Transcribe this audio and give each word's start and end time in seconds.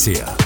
djradio.ca. 0.00 0.39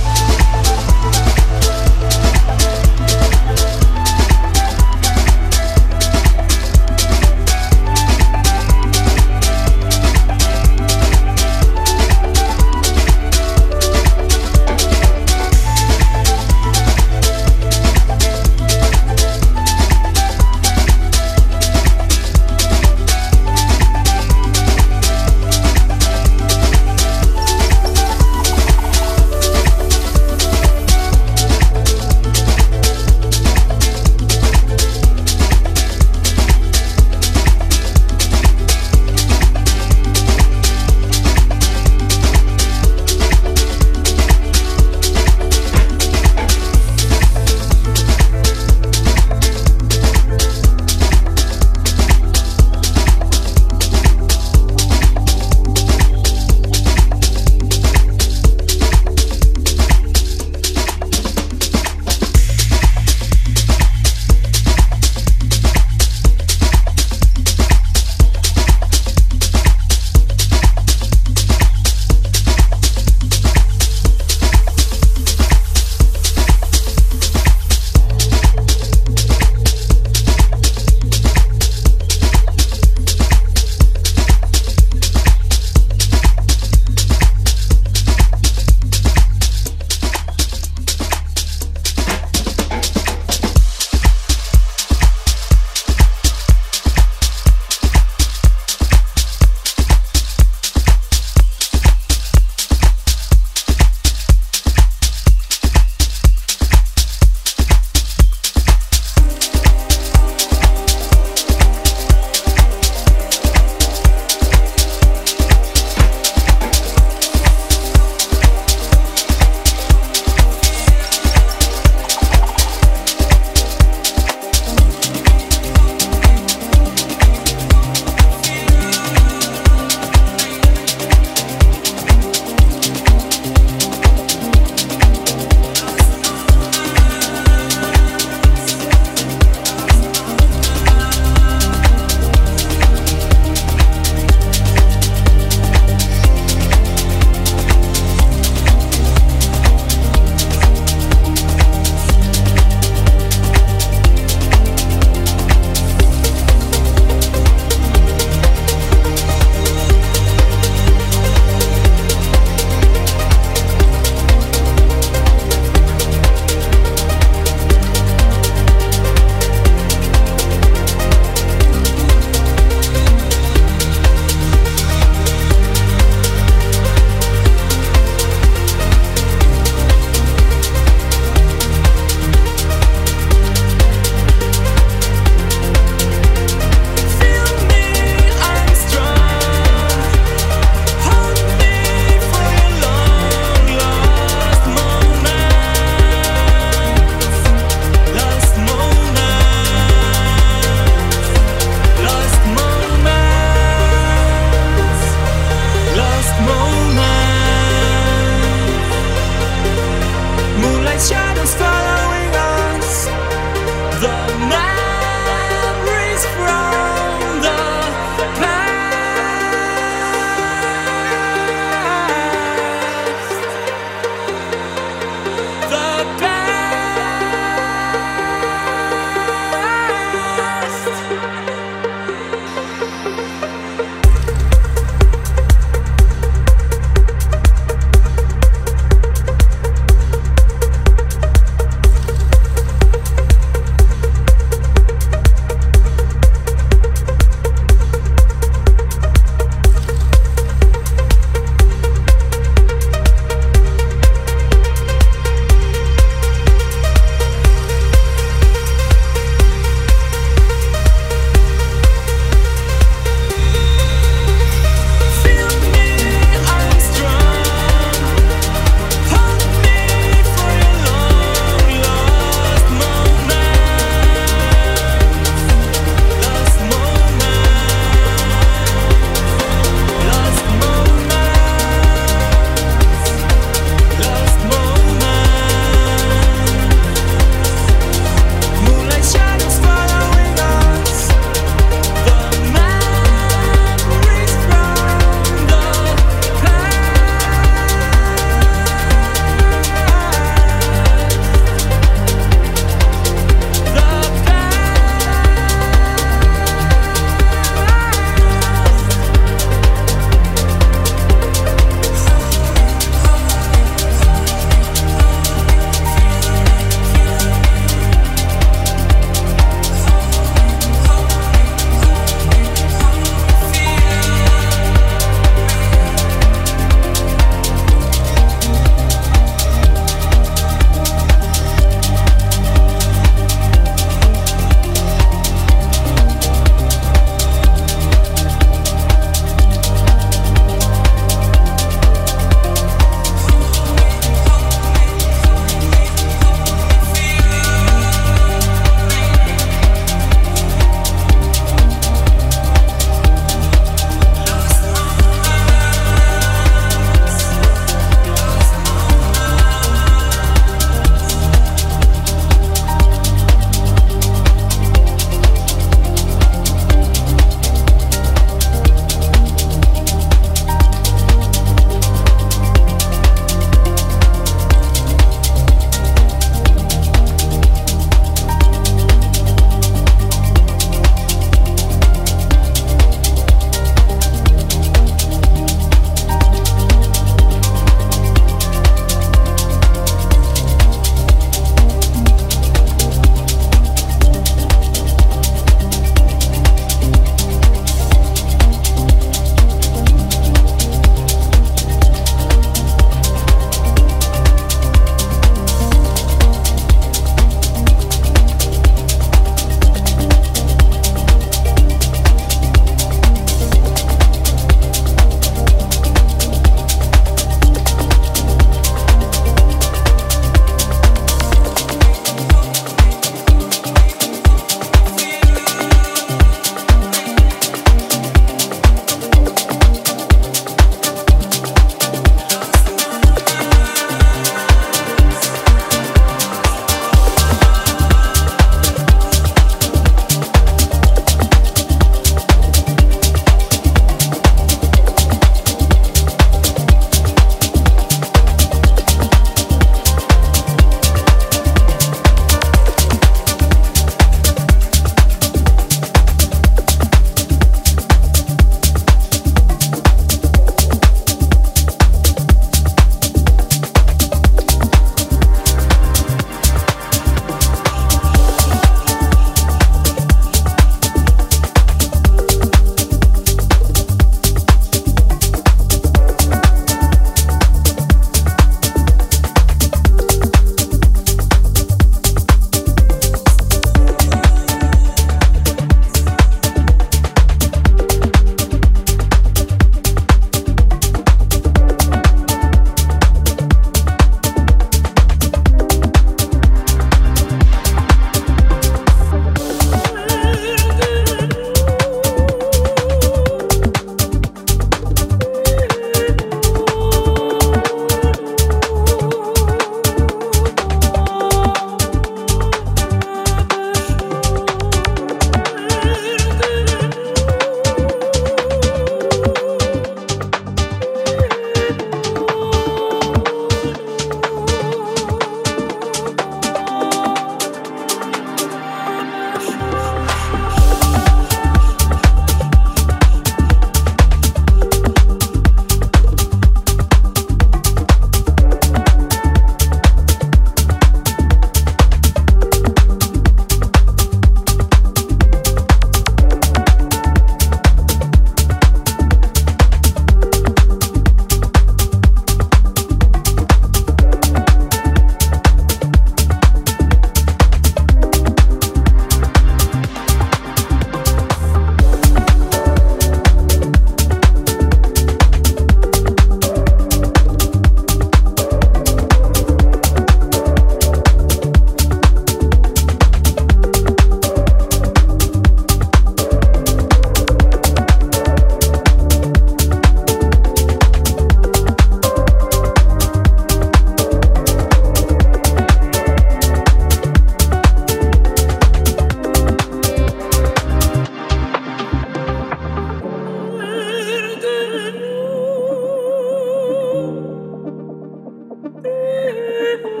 Ooh. 598.91 599.97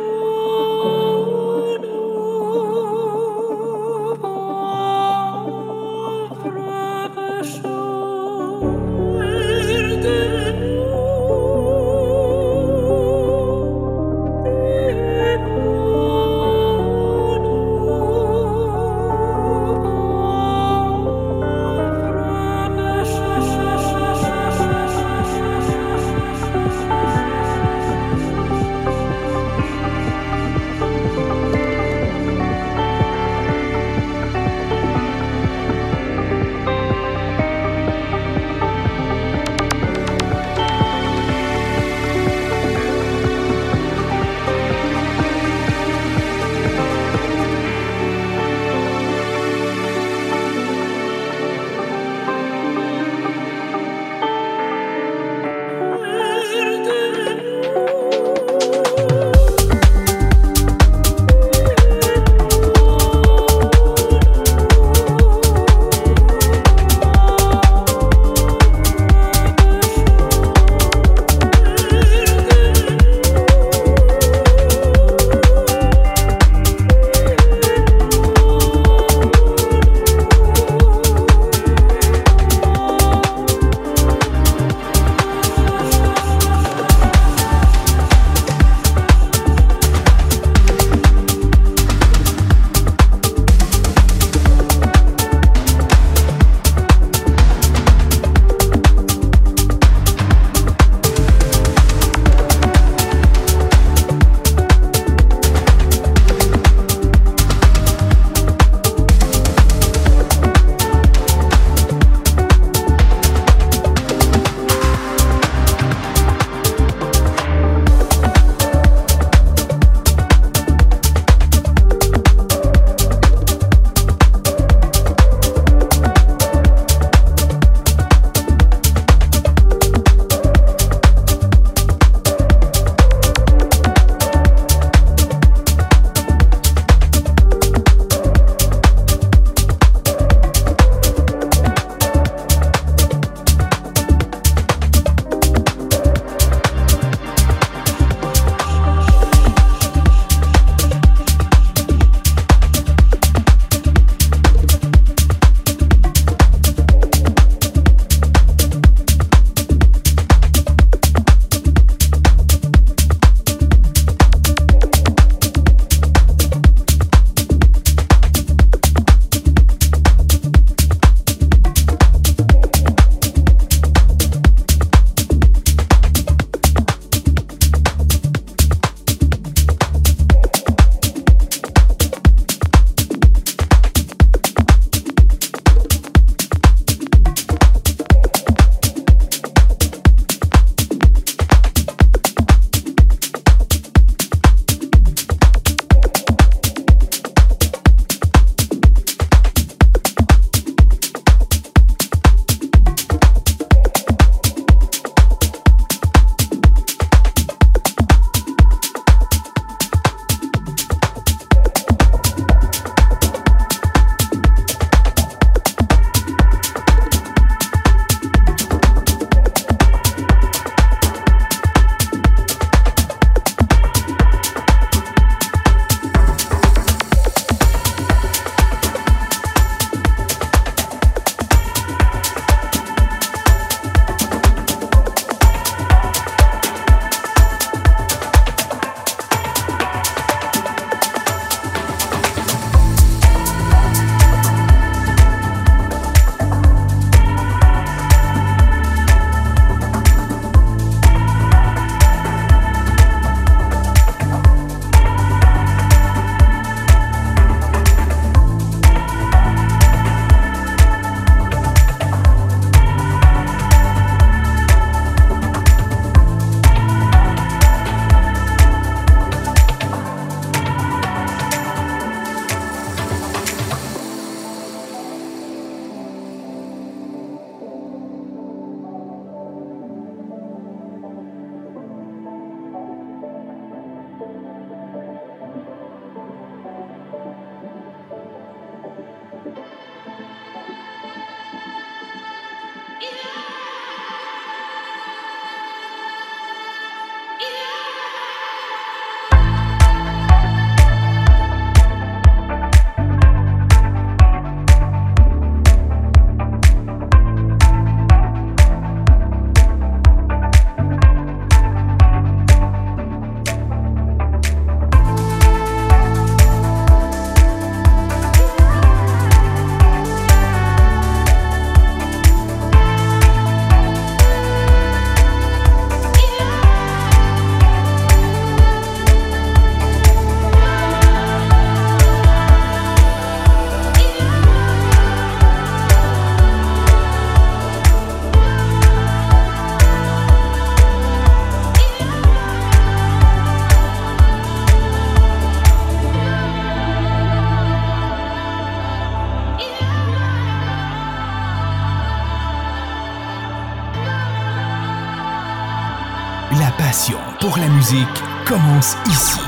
commence 358.45 358.95
ici. 359.05 359.39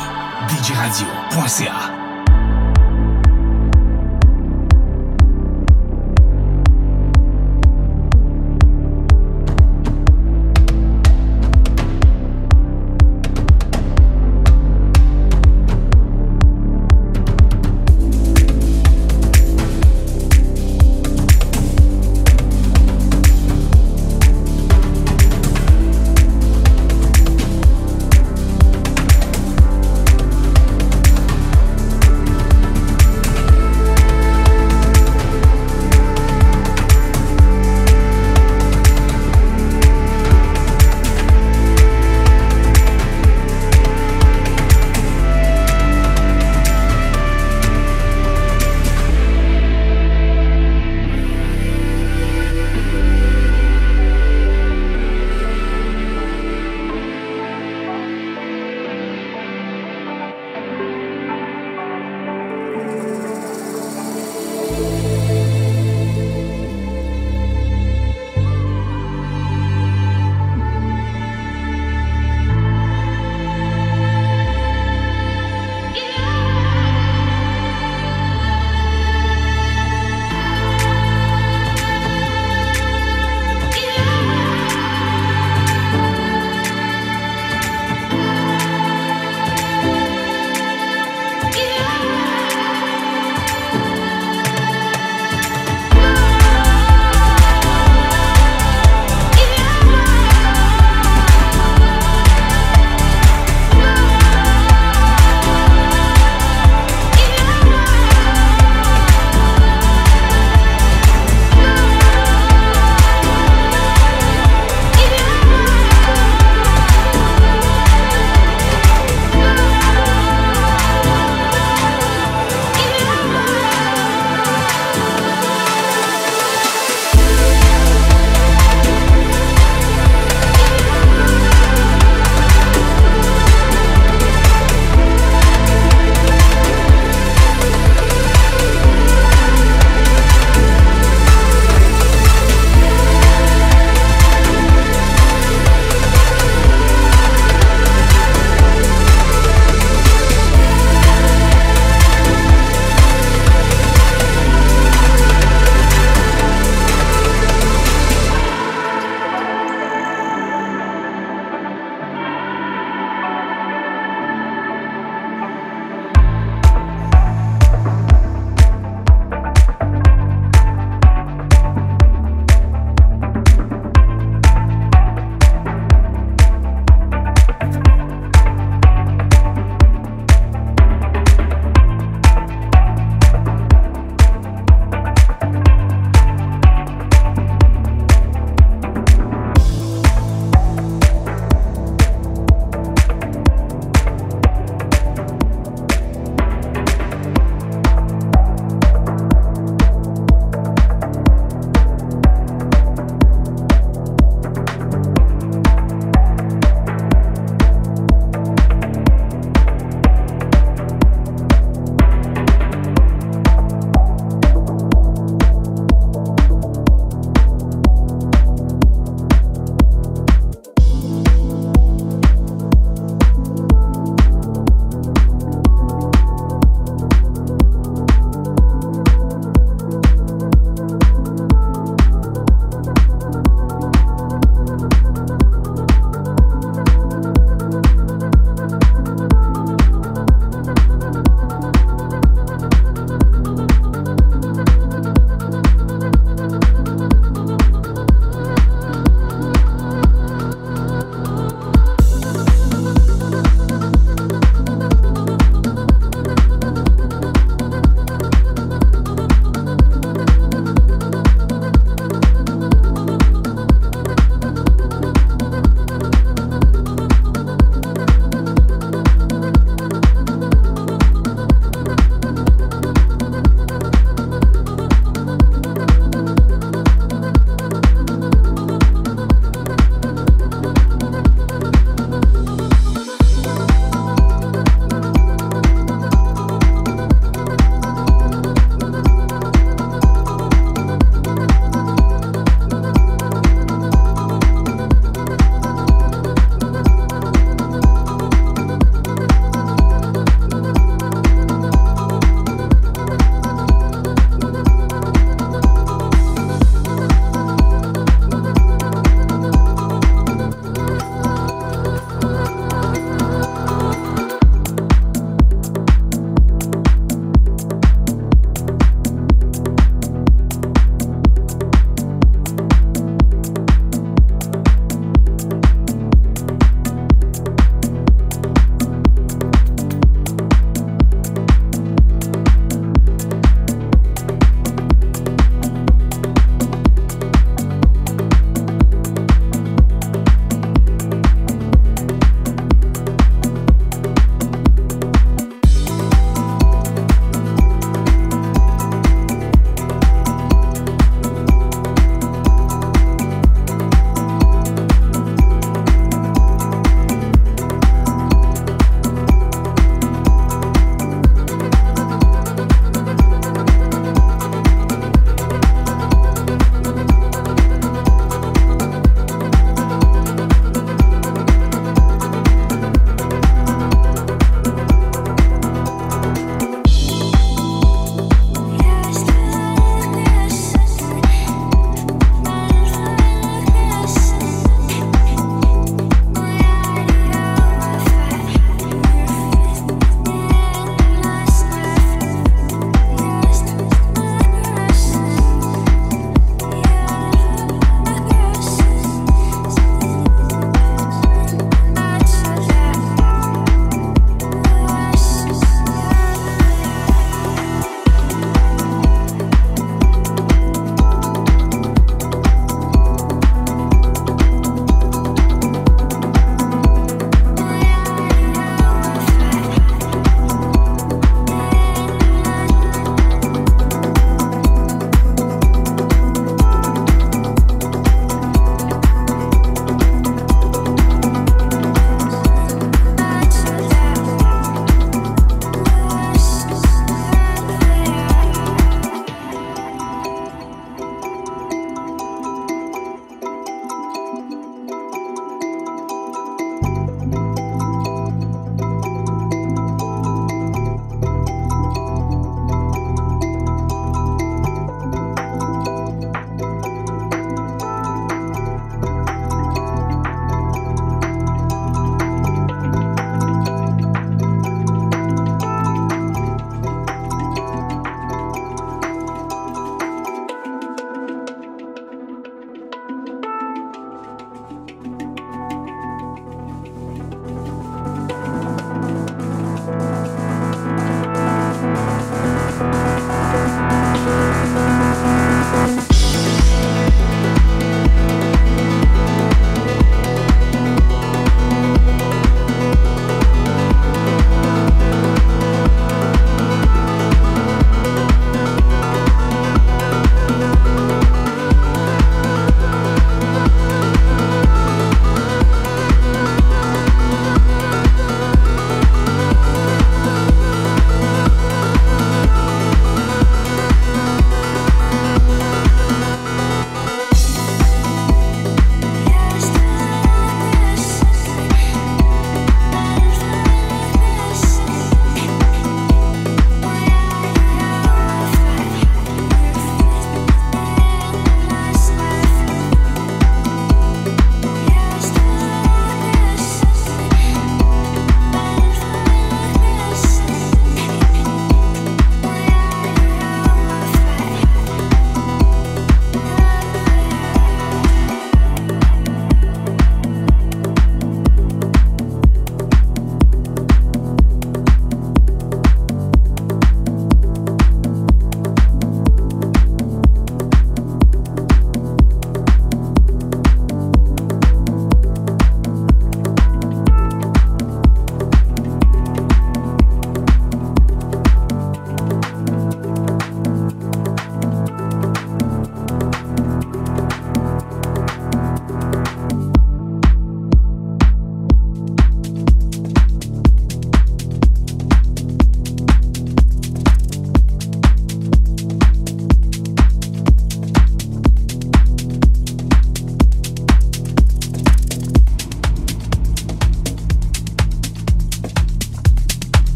djradio.ca 0.48 1.93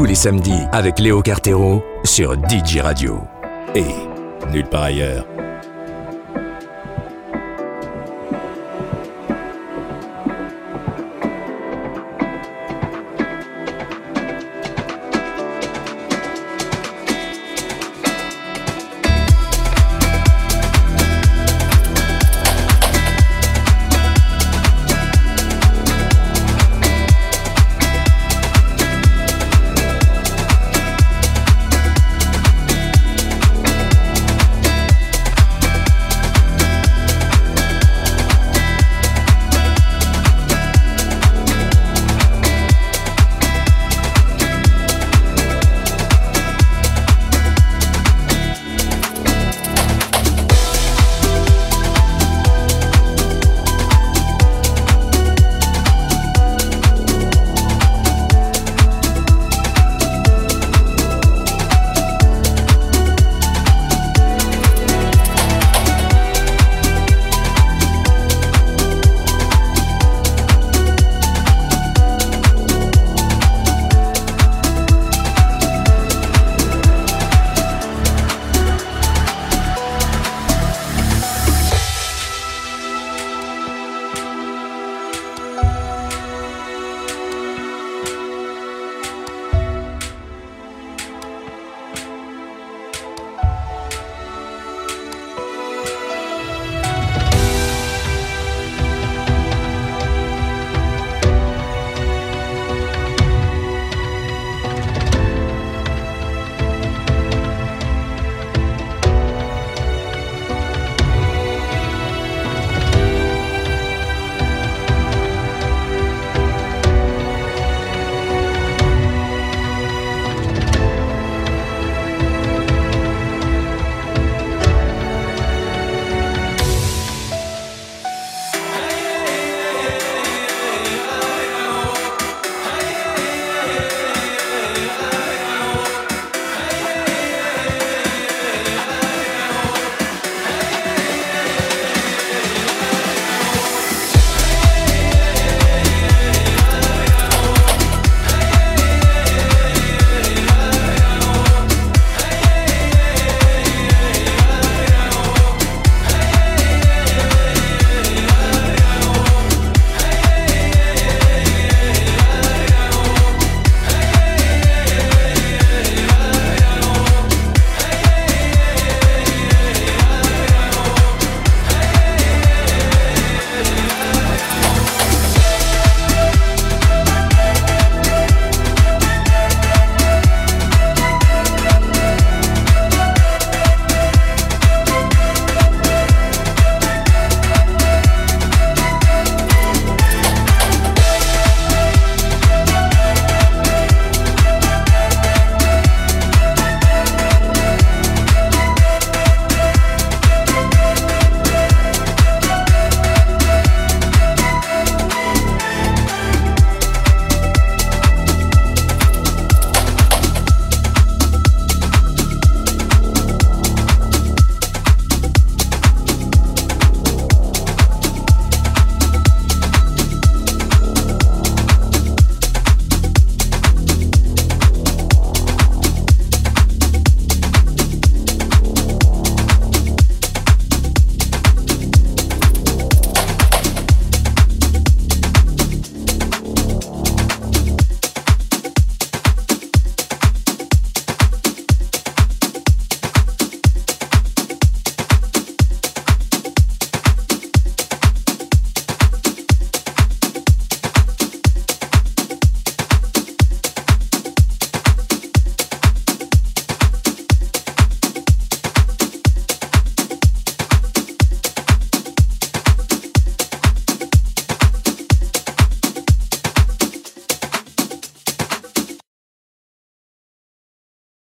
tous 0.00 0.06
les 0.06 0.14
samedis 0.14 0.62
avec 0.72 0.98
Léo 0.98 1.20
Cartero 1.20 1.84
sur 2.04 2.32
DJ 2.48 2.78
Radio. 2.78 3.18
Et 3.74 3.84
nulle 4.50 4.64
part 4.64 4.84
ailleurs. 4.84 5.26